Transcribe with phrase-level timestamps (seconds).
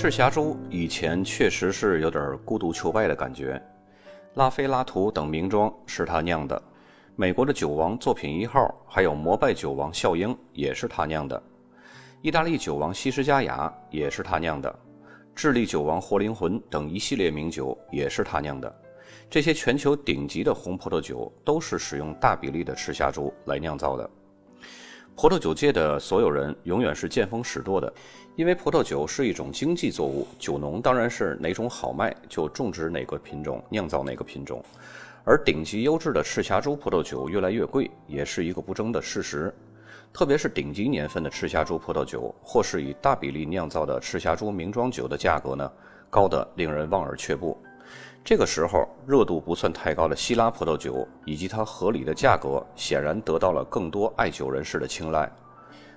[0.00, 3.60] 赤霞珠以前确实是有点孤独求败的感觉，
[4.34, 6.62] 拉菲、拉图等名庄是他酿的，
[7.16, 11.42] 美国的酒王作品一号，还有摩拜酒王笑鹰也是他酿的，
[12.22, 14.72] 意大利酒王西施佳雅也是他酿的，
[15.34, 18.72] 智利酒王活灵魂等一系列名酒也是他酿的。
[19.28, 24.08] 这些全球顶级的红葡萄酒都是使用大比例的赤霞珠来酿造的。
[25.20, 27.92] 葡萄酒界的所有人永远是见风使舵的，
[28.36, 34.64] 因为葡萄酒是一种经济作物，酒农当然是哪种好卖就种植哪个品种，酿造哪个品种。
[35.24, 39.52] 而顶级优质的赤霞珠葡萄酒越来越贵，也是一个不争的事实。
[40.12, 45.68] 特别是顶级年份的赤霞珠葡萄酒，或是以大比例酿造的赤霞珠名庄酒的价格呢，
[46.08, 47.60] 高得令人望而却步。
[48.24, 55.30] 这个时候，热度不算太高的希拉葡萄酒以及它合理的价格，显然得到了更多爱酒人士的青睐。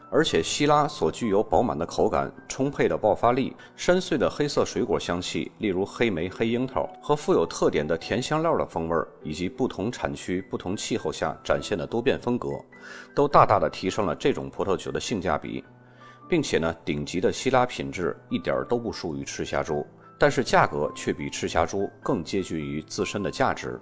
[0.09, 12.49] 而且，希拉所具有饱满的口感、充沛的爆发力、深邃的黑色水果香气，例如黑莓、黑樱桃，和富有特点的甜香料的风味，以及不同产区、不同气候下展现的多变风格，
[13.15, 15.63] 都大大的提升了这种葡萄酒的性价比。
[16.29, 19.85] 并且呢，顶级的希拉品质一点都不输于赤霞珠。
[20.21, 23.81] 但是价格却比赤霞珠更接近于自身的价值。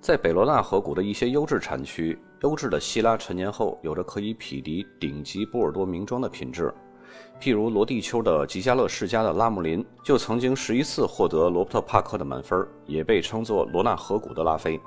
[0.00, 6.72] 在北罗纳河谷的一些优质产区，优质的希拉陈年后有着可以匹敌顶级波尔多名庄的品质。
[7.38, 14.80] 譬如罗地丘的吉加勒世家的拉姆林，就曾经十一次获得罗伯特·帕克的满分，也被称作罗纳河谷的拉菲。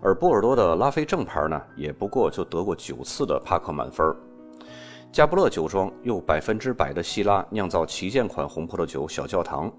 [0.00, 4.12] 而波尔多的拉菲正牌呢，也不过就得过九次的帕克满分。
[5.12, 9.70] 加布勒酒庄用百分之百的希拉酿造旗舰款红葡萄酒“小教堂”，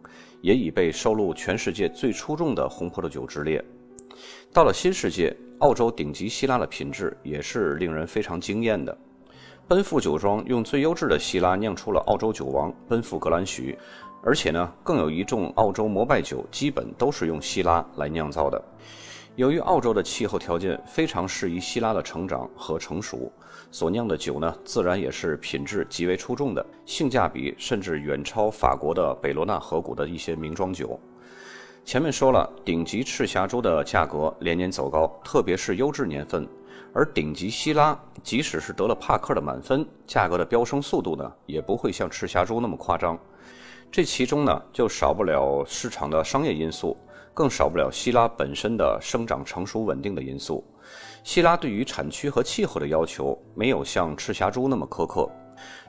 [0.43, 3.63] 也已被收录全世界最出众的红葡萄酒之列。
[4.51, 8.95] 到了新世界，澳洲顶级希拉的品质也是令人非常惊艳的。
[9.69, 13.77] 奔富酒庄用最优质的希拉酿出了澳洲酒王奔富格兰许，
[14.21, 18.61] 而且呢，更有一众澳洲摩拜酒基本都是用希拉来酿造的。
[19.37, 23.31] 由于澳洲的气候条件非常适宜希拉的成长和成熟，
[23.71, 30.99] 所酿的酒呢，自然也是品质极为出众的，性价比甚至远超法国的北罗纳河谷的一些名庄酒。
[31.85, 36.47] 前面说了，顶级赤霞珠的价格连年走高，特别是优质年份，
[36.93, 43.17] 而顶级希拉即使是得了帕克的满分，价格的飙升速度呢，也不会像赤霞珠那么夸张。
[43.89, 46.97] 这其中呢，就少不了市场的商业因素。
[47.33, 50.61] 更少不了希拉本身的生长成熟稳定的因素。
[51.23, 55.29] 希拉对于产区和气候的要求没有像赤霞珠那么苛刻，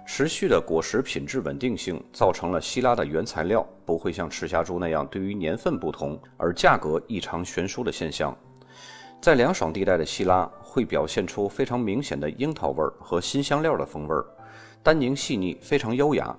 [0.07, 8.37] 持续的果实品质稳定性造成了希拉的原材料不会像赤霞珠那样对于年份不同而价格异常悬殊的现象。
[9.23, 14.15] 在凉爽地带的希拉会表现出非常明显的樱桃味和新香料的风味，
[14.83, 16.37] 单宁细腻，非常优雅。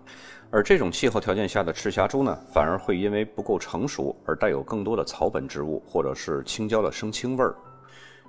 [0.51, 7.55] 而这种气候条件下的赤霞珠呢，反而会因为不够成熟而带有更多的草本植物或者是青椒的生青味儿。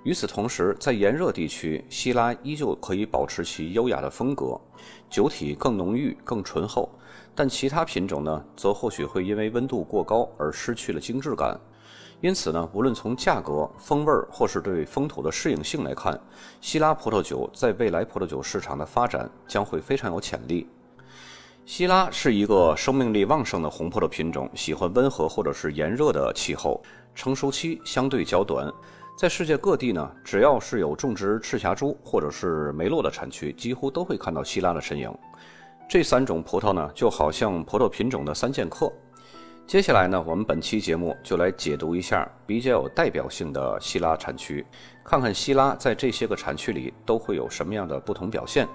[0.04, 4.60] 与此同时，在炎热地区，希拉依旧可以保持其优雅的风格，
[5.08, 6.90] 酒体更浓郁、更醇厚。
[7.34, 11.58] 但其他品种呢，则或许会因为温度过高而失去了精致感。
[12.20, 16.20] 因此呢，无论从价格、风味儿或是对风土的适应性来看，
[16.60, 20.68] 希拉葡萄酒在未来葡萄酒市场的发展将会非常有潜力。
[21.64, 26.82] 希拉是一个生命力旺盛的红葡萄品种，喜欢温和或者是炎热的气候，
[27.14, 28.70] 成熟期相对较短。
[29.16, 35.12] 在世界各地呢，只要是有种植赤霞珠或者是梅洛的产区，几乎都会看到希拉的身影。
[35.88, 38.92] 这三种葡萄呢，就好像葡萄品种的三剑客。
[39.68, 44.66] 接下来呢，我们本期节目就来解读一下比较有代表性的希拉产区，
[45.04, 48.66] 看看希拉在这些个产区里都会有什么样的不同表现。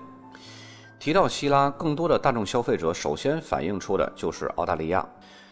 [0.98, 5.06] 提到希拉，更多的大众消费者首先反映出的就是澳大利亚，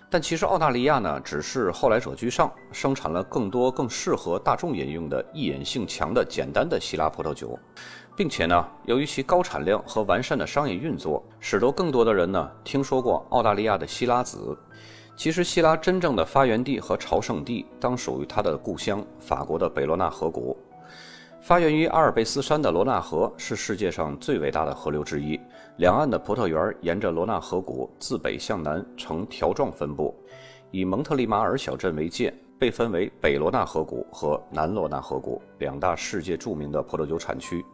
[0.10, 7.60] 但其实澳大利亚呢，只是后来者居上，生产了更多更适合大众饮用的易饮性强的简单的希拉葡萄酒，
[8.16, 14.58] 并且呢，由于其高产量和完善的商业运作，使得更多的人呢听说过澳大利亚的希拉子。
[15.18, 20.56] 其实希拉真正的发源地和朝圣地，当属于它的故乡法国的北罗纳河谷。
[21.48, 25.40] 发源于阿尔卑斯山的罗纳河是世界上最伟大的河流之一。
[25.78, 30.14] 两岸的葡萄园沿着罗纳河谷自北向南呈条状分布，
[30.72, 37.66] 以蒙特利马尔小镇为界，被分为北罗纳河谷和南罗纳河谷两大世界著名的葡萄酒产区。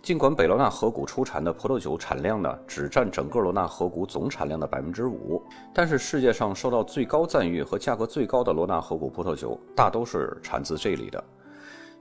[0.00, 5.42] 尽管北罗纳河谷出产的葡萄酒产量呢只占整个罗纳河谷总产量的百分之五，
[5.74, 11.22] 但是世界上受到最高赞誉和价格最高的罗纳河谷葡萄酒大都是产自这里的。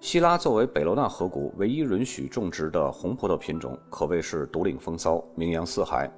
[0.01, 6.09] 希拉作为北罗纳河谷唯一允许种植的红葡萄品种，可谓是独领风骚，名扬四海。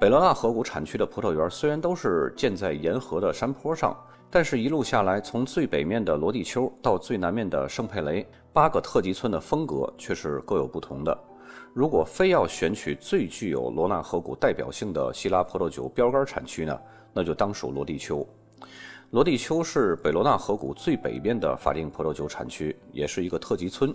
[0.00, 3.96] 北罗纳河谷产区的葡萄园虽然都是建在沿河的山坡上，
[4.30, 11.18] 但是一路下来，从最北面的罗地丘到最南面的圣佩雷，八个特级村的风格却是各有不同的。
[11.74, 16.78] 如果非要选取最具有罗纳河谷代表性的希腊葡萄酒标杆产区呢，
[17.12, 18.24] 那就当属罗地丘。
[19.10, 23.92] 罗地丘是北罗纳河谷最北边的法定葡萄酒产区，也是一个特级村。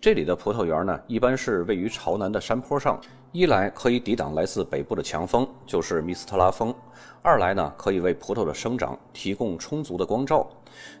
[0.00, 3.00] 这里的葡萄园呢，一般是位于朝南的山坡上，
[3.32, 6.72] 一来可以抵挡来自北部的强风，就是密斯特拉风；
[7.20, 10.48] 二来呢，可以为葡萄的生长提供充足的光照。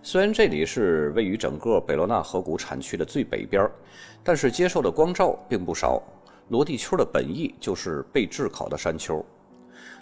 [0.02, 3.70] 虽然这里是位于整个北罗纳河谷产区的最北边，
[4.24, 6.02] 但是接受的光照并不少。
[6.48, 9.24] 罗地丘的本意就是被炙烤的山丘。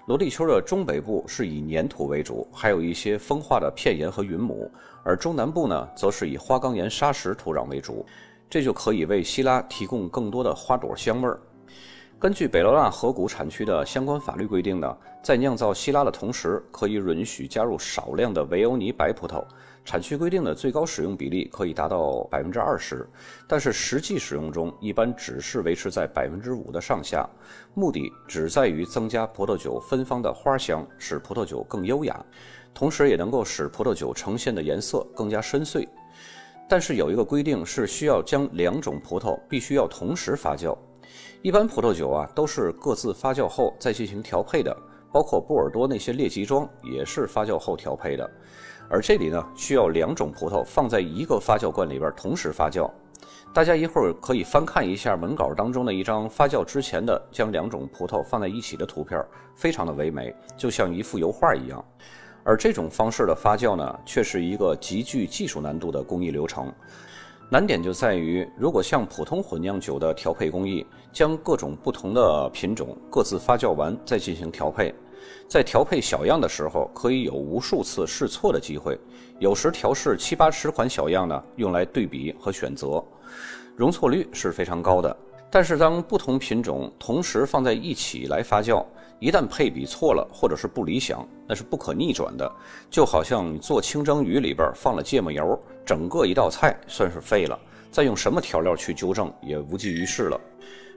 [0.06, 4.69] 罗地丘的中北部是以粘土为主，还有一些风化的片岩和云母；
[5.04, 8.04] 而中南部呢，则是以花岗岩砂石土壤为主，
[8.50, 11.40] 这就可以为希拉提供更多的花朵香味儿。
[12.19, 19.44] 根据北罗纳河谷产区的相关法律规定呢，在酿造希拉的同时，可以允许加入少量的维欧尼白葡萄。
[19.84, 23.05] 产区规定的最高使用比例可以达到百分之二十，
[23.49, 27.29] 但是实际使用中一般只是维持在百分之五的上下，
[27.75, 32.25] 目的只在于增加葡萄酒芬芳的花香，使葡萄酒更优雅，
[32.73, 35.87] 同时也能够使葡萄酒呈现的颜色更加深邃。
[36.69, 40.78] 但是有一个规定是需要将两种葡萄必须要同时发酵，
[41.43, 44.75] 一般葡萄酒啊都是各自发酵后再进行调配的，
[45.12, 48.31] 包括波尔多那些列级庄也是发酵后调配的。
[48.93, 52.91] 而这里呢，需要两种葡萄放在一个发酵罐里边同时发酵。
[53.50, 59.19] 大家一会儿可以翻看一下文稿当中的一张发酵之前的将两种葡萄放在一起的图片，
[59.55, 61.83] 非常的唯美，就像一幅油画一样。
[62.44, 66.71] 而这种方式的发酵呢，却是一个极具技术难度的工艺流程。
[67.49, 74.95] 难点就在于，如果像普通混酿酒的调配工艺，将各种不同的品种各自发酵完再进行调配。
[75.49, 78.99] 在调配小样的时候，可以有无数次试错的机会。
[79.39, 83.05] 有时调试七八十款小样呢，用来对比和选择，
[83.77, 85.17] 容错率是非常高的。
[85.51, 88.83] 但是当不同品种同时放在一起来发酵，
[89.19, 92.51] 一旦配比错了或者是不理想，那是不可逆转的。
[92.91, 97.59] 就好像做清蒸鱼里边放了芥末油，整个一道菜算是废了。
[97.91, 100.41] 再用什么调料去纠正也无济于事了。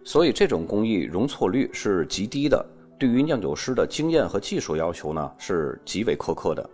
[0.06, 2.66] 所以这种工艺容错率是极低的。
[2.98, 6.70] 对于酿酒师的经验和技术要求呢，是极为苛刻的。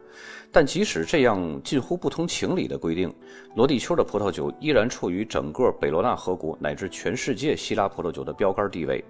[0.51, 3.13] 但即使这样近乎不通情理的规定，
[3.55, 9.03] 罗地丘的葡萄酒依然处于整个北罗纳河谷乃至全世界希腊葡萄酒的标杆地位。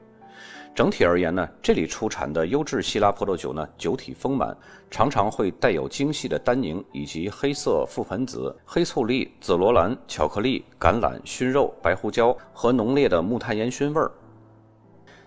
[0.74, 4.56] 整体而言呢，这里出产的优质希腊葡萄酒呢，酒体丰满，
[4.90, 14.10] 常常会带有精细的单宁以及黑色覆盆子、黑醋栗、紫罗兰、巧克力、橄榄、熏肉、白胡椒和浓烈的木炭烟熏味儿。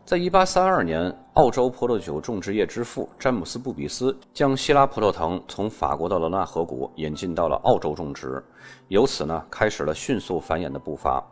[0.06, 8.44] 在一八三二年，澳洲葡萄酒种植业之父詹姆斯·布比斯将希拉葡萄藤从法国的罗纳河谷引进到了澳洲种植，
[8.88, 11.24] 由此呢，开始了迅速繁衍的步伐。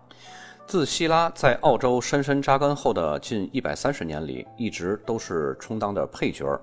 [0.66, 6.58] 自希拉在澳洲深深扎根后的近一百三十年里，一直都是充当的配角，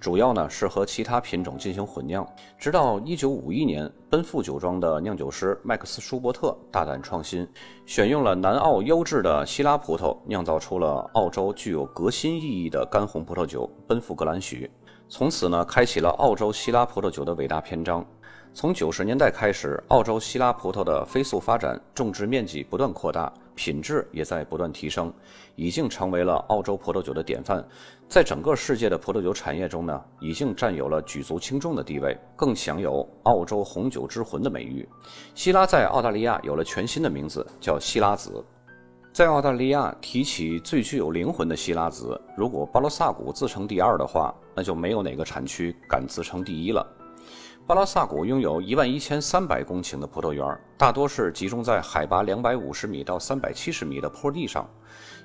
[0.00, 2.26] 主要呢是和其他品种进行混酿。
[2.58, 7.46] 直到一九五一年，奔富酒庄的酿酒师麦克斯·舒伯特大胆创新，
[7.86, 14.68] 选用了南澳优质的希拉葡萄，酿造出了澳洲具有革新意义的干红葡萄酒——奔富格兰许。
[15.08, 18.04] 从此呢，开启了澳洲希拉葡萄酒的伟大篇章。
[18.54, 25.10] 从九十年代开始，澳洲希拉葡萄的飞速发展，种植面积不断扩大，品质也在不断提升，
[25.56, 27.66] 已经成为了澳洲葡萄酒的典范。
[28.08, 34.86] 在整个世界的葡萄酒产业中呢，已经占有了举足轻重的地位，更享有“澳洲红酒之魂”的美誉。
[35.34, 38.44] 希拉在澳大利亚有了全新的名字，叫希拉子。
[39.14, 46.86] 在澳大利亚提起最具有灵魂的希拉子，如果巴罗萨谷自称第二的话，那就没有哪个产区敢自称第一了。
[47.64, 50.44] 巴拉萨谷拥有一万一千三百公顷的葡萄园，
[50.76, 54.68] 大多是集中在海拔两百五十米到三百七十米的坡地上。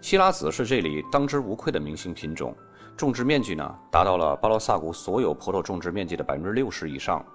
[0.02, 2.56] 希拉子是这里当之无愧的明星品种，
[2.96, 7.26] 种植面积呢达到了巴拉萨谷所有葡萄种植面积的百分之六十以上。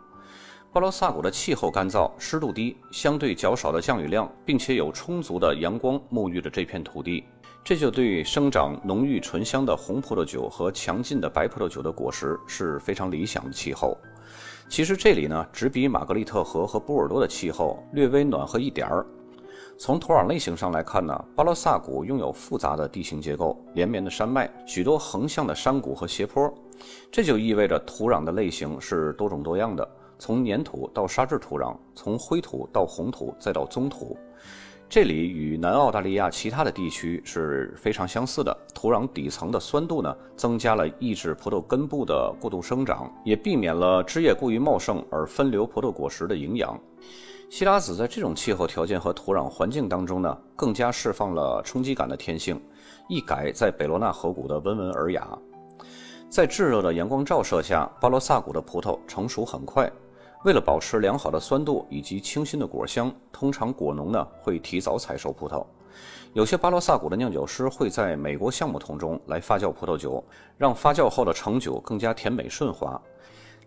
[0.73, 7.25] 巴拉萨谷的气候干燥，湿度低，相对较少的降雨量，并且有充足的阳光沐浴着这片土地，
[7.65, 13.99] 这就对生长浓郁醇香的红葡萄酒和强劲的白葡萄酒的果实是非常理想的气候。
[14.73, 19.05] 其实这里呢，只比玛格丽特河和波尔多的气候略微暖和一点儿。
[19.77, 26.51] 从土壤类型上来看呢，巴罗萨谷拥有复杂的地形结构，连绵的山脉，许多横向的山谷和斜坡，
[27.11, 29.87] 这就意味着土壤的类型是多种多样的，
[30.19, 34.17] 从粘土到沙质土壤，从灰土到红土再到棕土。
[34.95, 38.55] 这里与南澳大利亚其他的地区是非常相似的。
[38.75, 46.79] 土壤底层的酸度呢，增加了抑制葡萄根部的过度生长，也避免了枝叶过于茂盛而分流葡萄果实的营养。
[47.49, 52.61] 西拉子在这种气候条件和土壤环境当中呢，更加释放了冲击感的天性，
[53.09, 55.27] 一改在北罗纳河谷的温文尔雅。
[56.29, 59.91] 在炙热的阳光照射下，巴罗萨谷的葡萄成熟很快。
[60.45, 65.65] 为了保持良好的酸度以及清新的果香，通常果农呢会提早采收葡萄。
[66.33, 70.23] 有些巴罗萨谷的酿酒师会在美国橡木桶中来发酵葡萄酒，
[70.59, 73.01] 让发酵后的成酒更加甜美顺滑。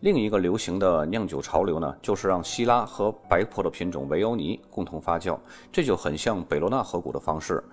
[0.01, 5.39] 另一个流行的酿酒潮流呢，就是让希拉和白葡萄品种维欧尼共同发酵，
[5.71, 7.63] 这就很像北罗纳河谷的方式。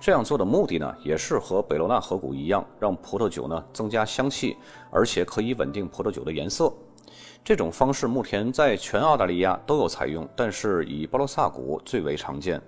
[0.00, 4.56] 这样做的目的呢，也是和北罗纳河谷一样，让葡萄酒呢增加香气，
[4.92, 6.72] 而且可以稳定葡萄酒的颜色。
[7.44, 12.62] 这种方式目前在全澳大利亚都有采用，但是以巴罗萨谷最为常见。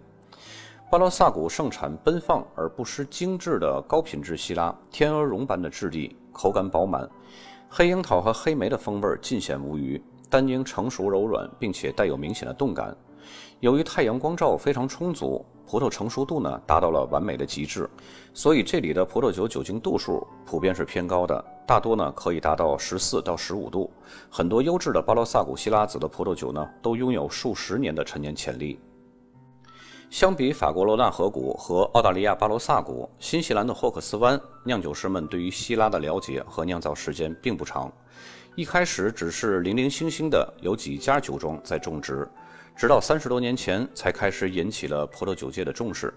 [0.90, 7.08] 巴罗萨谷盛产奔放而不失精致的高品质西拉，天鹅绒般的质地，口感饱满。
[7.68, 12.96] 黑樱桃和黑莓的风味尽显无余，单宁成熟柔软，并且带有明显的动感。
[13.64, 17.88] 由于太阳光照非常充足，葡萄成熟度呢达到了完美的极致，
[18.34, 23.90] 所以这里的葡萄酒酒精度数普遍是偏高的，大多呢可以达到十四到十五度。
[24.28, 28.78] 很多优质的巴罗萨谷希拉子的葡萄酒呢都拥有数十年的陈年潜力。
[30.10, 37.90] 相比法国罗纳河谷和澳大利亚巴罗萨谷，新西兰的霍克斯湾酿酒师们对于希拉的了解和酿造时间并不长。
[38.56, 42.28] 一开始只是零零星星的有几家酒庄在种植，
[42.76, 46.12] 直到三十多年前才开始引起了葡萄酒界的重视。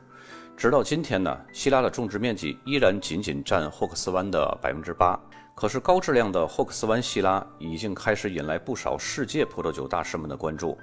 [0.57, 5.19] 直到今天呢，希拉的种植面积依然仅仅占霍克斯湾的百分之八。
[5.53, 10.75] 可是高质量的霍克斯湾希拉已经开始引来不少世界葡萄酒大师们的关注。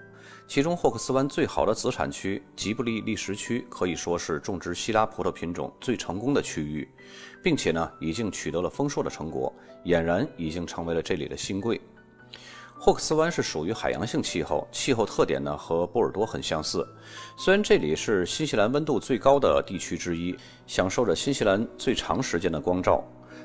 [0.47, 6.89] 其中，霍克斯湾最好的子产区吉布利历史区可以说是种植希拉葡萄品种最成功的区域，
[7.43, 9.53] 并且呢，已经取得了丰硕的成果，
[9.85, 11.81] 俨然已经成为了这里的新贵。
[12.85, 16.87] 霍克斯湾是属于海洋性气候，气候特点呢和波尔多很相似。
[17.35, 20.37] 虽然这里是新西兰温度最高的地区之一，
[20.67, 23.03] 享受着新西兰最长时间的光照，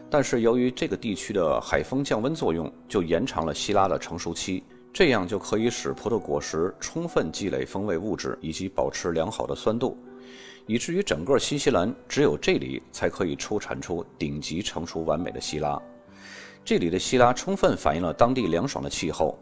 [0.09, 4.61] 但是由于这个地区的海风降温作用，就延长了希拉的成熟期。
[4.91, 9.97] 这样就可以使葡萄果实充分积累风味物质，以及保持良好的酸度，
[10.65, 15.81] 以至于整个新西兰只有这里才可以出产出顶级成熟完美的希拉。
[16.69, 19.35] 这里的希拉充分反映了当地凉爽的气候，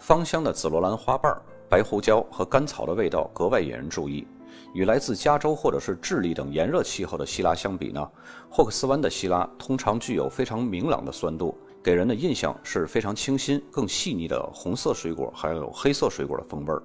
[0.00, 1.32] 芳香的紫罗兰花瓣、
[1.68, 4.26] 白胡椒和甘草的味道格外引人注意。
[4.74, 8.10] 与来自加州或者是智利等炎热气候的希拉相比呢，
[8.50, 11.56] 霍克斯湾的希拉通常具有非常明朗的酸度。
[11.84, 16.82] 给人的印象是非常清新、更细腻的红色水果，还有黑色水果的风味儿。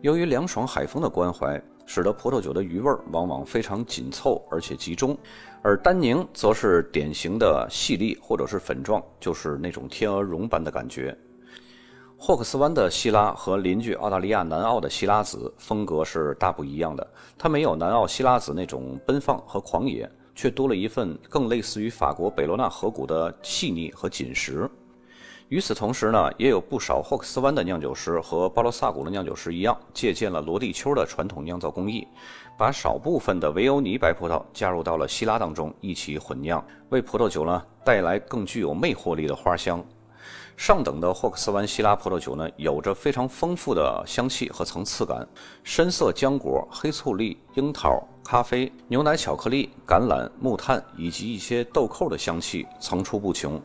[0.00, 5.16] 由于凉爽海风的关怀，使得葡萄酒的余味往往非常紧凑而且集中，
[5.62, 11.16] 而单宁则是典型的细粒或者是粉状，就是那种天鹅绒般的感觉。
[12.18, 17.04] 霍克斯湾的希拉和邻居澳大利亚南澳的希拉子风格是大不一样的，
[17.38, 20.06] 它没有南澳希拉子那种奔放和狂野。
[20.34, 24.70] 却多了一份更类似于法国北罗纳河谷的细腻和紧实。
[25.48, 32.06] 与此同时呢，也有不少霍克斯湾的酿酒师和巴罗萨谷的酿酒师一样，借鉴了罗地丘的传统酿造工艺，
[32.58, 39.82] 把少部分的维欧尼白葡萄加入到了希拉当中一起混酿，为葡萄酒呢带来更具有魅惑力的花香。
[40.54, 45.26] 上等的霍克斯湾希拉葡萄酒呢，有着非常丰富的香气和层次感，
[45.64, 53.58] 深色浆果、黑醋栗、樱桃、咖啡、牛奶、巧克力、橄榄、木炭以及一些豆蔻的香气层出不穷。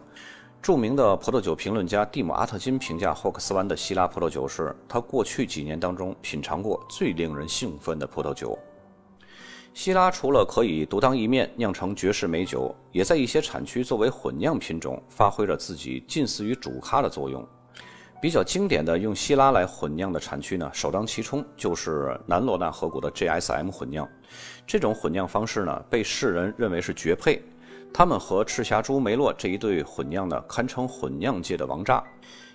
[0.63, 8.57] 著名的葡萄酒评论家蒂姆·阿特金评价霍克斯湾的希拉葡萄酒是他过去几年当中品尝过最令人兴奋的葡萄酒。
[9.73, 17.45] 希拉除了可以独当一面酿成绝世美酒，也在一些产区作为混酿品种发挥着自己近似于主咖的作用。
[18.21, 24.07] 比较经典的用希拉来混酿的产区呢，首当其冲就是南罗纳河谷的 GSM 混酿。
[24.65, 27.43] 这种混酿方式呢，被世人认为是绝配。
[27.93, 32.03] 他们和赤霞珠梅洛这一对混酿呢，堪称混酿界的王炸，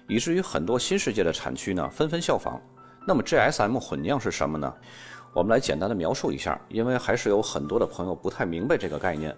[0.09, 2.61] 以至于很多新世界的产区呢，纷纷效仿。
[3.07, 4.75] 那么 GSM 混酿是什么呢？
[5.33, 9.33] 我们来简单的描述一下，因为还是有很多的朋友不太明白这个概念。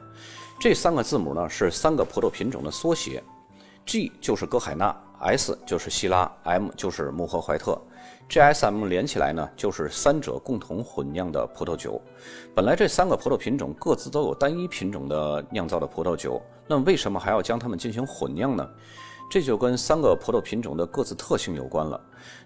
[0.59, 3.23] 这三个字母呢是三个葡萄品种的缩写
[3.85, 7.79] ，G 就是歌海纳，S 就是希拉，M 就是穆赫怀特。
[8.29, 12.01] GSM 连起来呢就是三者共同混酿的葡萄酒。
[12.55, 18.69] 本来这三个葡萄品种各自都有单一品种的酿造的葡萄酒，那为什么还要将它们进行混酿呢？
[19.31, 21.99] 这就跟三个葡萄品种的各自特性有关了。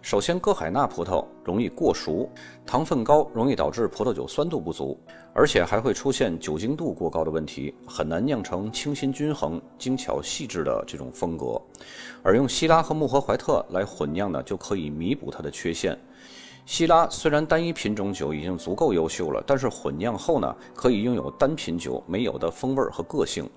[0.02, 2.28] 首先，歌海纳葡萄容易过熟，
[2.66, 5.00] 糖分高，容易导致葡萄酒酸度不足，
[5.32, 11.58] 而且还会出现酒精度过高的问题，很难酿成清新均衡、精巧细致的这种风格。
[12.22, 15.98] 而用希拉和穆赫怀特来混酿呢，就可以弥补它的缺陷。
[16.66, 23.48] 希拉虽然单一品种酒已经足够优秀了，但是混酿后呢，可以拥有单品酒没有的风味儿和个性。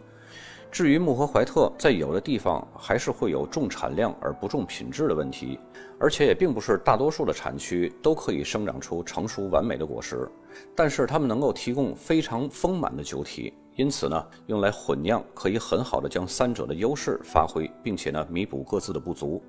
[0.77, 5.59] 至于穆赫怀特，在有的地方还是会有重产量而不重品质的问题，
[5.99, 10.29] 而且也并不是大多数的产区都可以生长出成熟完美的果实，
[10.75, 19.41] 但是它们能够提供非常丰满的酒体，因此呢，用来混酿可以很好的将三者的优势发挥，并且呢，弥补各自的不足。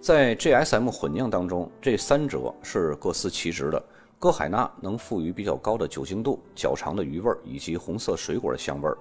[0.00, 3.84] 在 GSM 混酿当中，这三者是各司其职的。
[4.18, 8.96] 歌海纳能赋予比较高的酒精度、较长的余味以及红色水果的香味儿。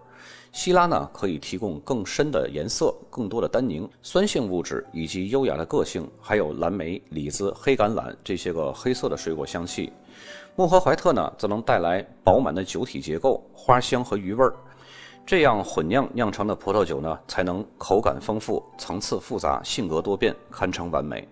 [0.51, 9.91] 希拉呢，可以提供更深的颜色、更多的单宁、酸性物质以及优雅的个性，还有蓝莓、李子、黑橄榄这些个黑色的水果香气。
[10.55, 14.53] 穆赫怀特呢，则能带来饱满的酒体结构、花香和余味儿。
[15.25, 21.27] 这样混酿酿成的葡萄酒呢，才能口感丰富、层次复杂、性格多变，堪称完美。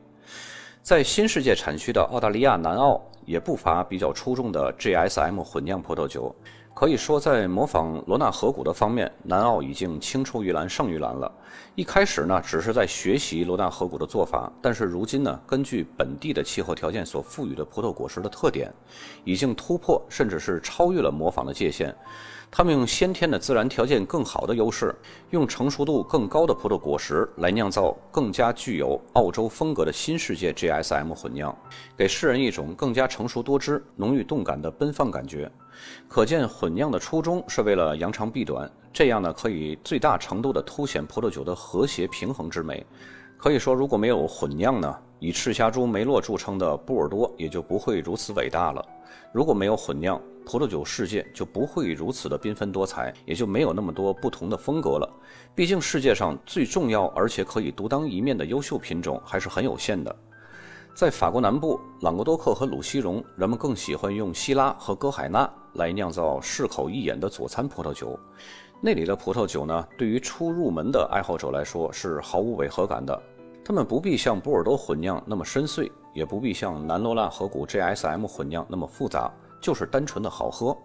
[0.81, 6.35] 在新世界产区的澳大利亚南澳，也不乏比较出众的 GSM 混酿葡萄酒。
[6.75, 11.31] 可以说，在模仿罗纳河谷的方面，南澳已经青出于蓝胜于蓝了。
[11.75, 18.73] 一开始呢，只是在学习罗纳河谷的做法，但是如今呢，根据本地的气候条件所赋予的葡萄果实的特点，
[19.23, 21.95] 已经突破甚至是超越了模仿的界限。
[22.55, 24.93] 他们用先天的自然条件更好的优势，
[25.31, 31.57] 用成熟度更高的葡萄果实来酿造更加具有澳洲风格的新世界 GSM 混酿，
[31.97, 35.51] 给世人一种更加成熟多汁、浓郁动感的奔放感觉。
[36.07, 42.85] 可见混酿的初衷是为了扬长避短，这样呢可以最大程度地凸显葡萄酒的和谐平衡之美。
[43.35, 48.85] 可以说，如果没有混酿呢，以赤霞珠梅洛著称的波尔多也就不会如此伟大了。
[49.31, 55.09] 如果没有混酿，葡萄酒世界就不会如此的缤纷多彩，也就没有那么多不同的风格了。
[55.55, 60.15] 毕竟世界上最重要而且可以独当一面的优秀品种还是很有限的。
[60.95, 68.19] 在法国南部，朗格多克和鲁西荣，人们更喜欢用希拉和歌海纳来酿造适口一眼的佐餐葡萄酒。
[68.79, 73.19] 那里的葡萄酒呢，对于初入门的爱好者来说是毫无违和感的。
[73.65, 79.31] 他们不必像波尔多混酿那么深邃，也不必像南罗纳河谷 GSM 混酿那么复杂。
[79.63, 80.77] 就是单纯的好喝，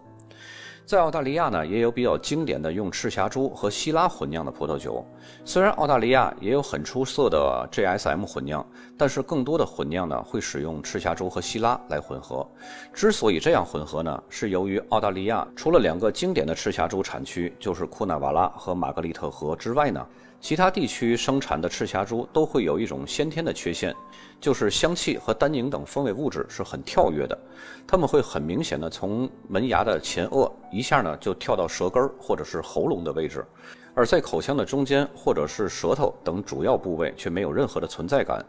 [0.85, 5.05] 在澳大利亚呢，也有比较经典的用赤霞珠和希拉混酿的葡萄酒。
[5.43, 8.65] 虽然澳大利亚也有很出色的 GSM 混酿，
[8.97, 12.47] 但是更多的混酿呢会使用赤霞珠和希拉来混合。
[12.93, 20.07] 之所以这样混合呢，是由于澳大利亚除了两个经典的赤霞珠产区，就是库纳瓦拉和玛格丽特河之外呢。
[20.41, 23.93] 其他地区生产的赤霞珠都会有一种先天的缺陷，
[24.39, 27.37] 就是香气和单宁等风味物质是很跳跃的，
[27.85, 33.45] 它们会很明显的从门牙的前颚一下呢就跳到舌根或者是喉咙的位置，
[33.93, 38.43] 而在口腔的中间或者是舌头等主要部位却没有任何的存在感，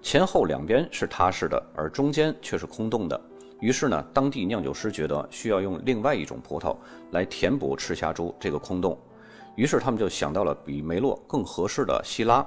[0.00, 3.20] 前后两边是踏实的，而中间却是空洞的。
[3.60, 6.74] 于是呢，当地酿酒师觉得需要用另外一种葡萄
[7.10, 8.98] 来填补赤霞珠这个空洞。
[9.58, 12.46] 于是他们就想到了比梅洛更合适的希拉，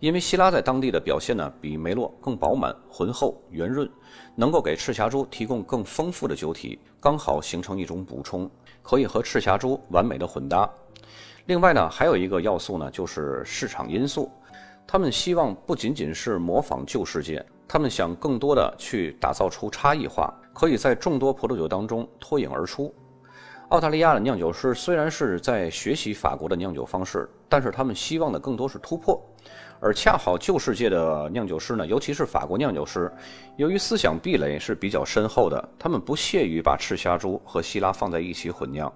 [0.00, 3.88] 因为希拉在当地的表现呢比梅洛更饱满、浑厚、圆润，
[4.34, 8.50] 能够给赤霞珠提供更丰富的酒体，刚好形成一种补充，
[8.82, 10.68] 可以和赤霞珠完美的混搭。
[11.46, 14.28] 另外呢，还有一个要素呢，就是市场因素。
[14.84, 22.92] 他们希望不仅仅是模仿旧世界，他们想更多的去打造出差异化，可以在众多葡萄酒当中脱颖而出。
[23.68, 29.22] 澳大利亚的酿酒师虽然是在学习法国的酿酒方式，但是他们希望的更多是突破，
[29.78, 33.12] 而恰好旧世界的酿酒师呢，尤其是法国酿酒师，
[33.56, 38.90] 由于思想壁垒是比较深厚的，他们不屑于把赤霞珠和希拉放在一起混酿，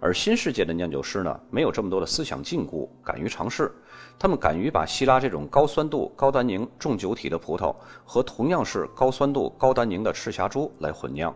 [0.00, 3.72] 而新世界的酿酒师呢，没有这么多的思想禁锢，敢于尝试，
[4.18, 11.34] 他们敢于把希拉这种高酸度、高单宁、重酒体的葡萄和同样是高酸度、高单宁的赤霞珠来混酿。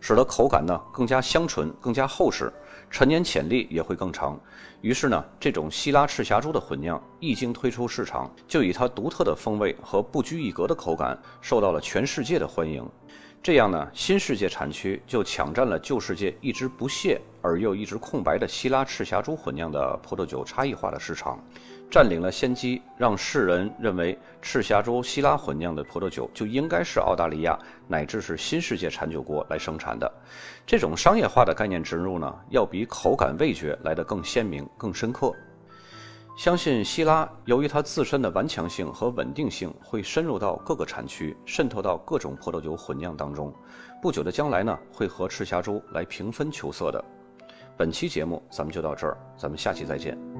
[0.00, 2.52] 使得口感呢更加香醇、更加厚实，
[2.90, 4.38] 陈年潜力也会更长。
[4.80, 12.86] 于是呢，这种希拉赤霞珠的混酿一经推出市场，就以它独特的风味和不拘一格的口感，受到了全世界的欢迎。
[13.42, 21.38] 这样呢，新世界产区就抢占了旧世界一直不懈而又一直空白的希拉赤霞珠混酿的葡萄酒差异化的市场。
[21.94, 30.12] 占领了先机，让世人认为赤霞珠希拉混酿的葡萄酒就应该是澳大利亚乃至是新世界产酒国来生产的。
[30.66, 35.32] 这种商业化的概念植入呢，要比口感味觉来得更鲜明、更深刻。
[36.36, 43.54] 相信希拉由于它自身的顽强性和稳定性，会深入到各个产区，渗透到各种葡萄酒混酿当中。
[44.02, 47.04] 不久的将来呢，会和赤霞珠来平分秋色的。
[47.76, 50.33] 本期节目咱们就到这儿，咱们下期再见。